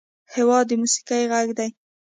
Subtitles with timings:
[0.35, 1.69] هېواد د موسیقۍ غږ دی.